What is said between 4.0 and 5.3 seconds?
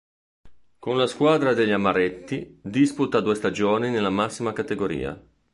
massima categoria.